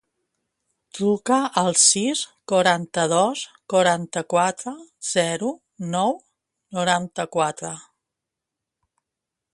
[0.99, 3.43] Truca al sis, quaranta-dos,
[3.75, 4.73] quaranta-quatre,
[5.11, 5.53] zero,
[5.97, 6.19] nou,
[6.79, 7.75] noranta-quatre.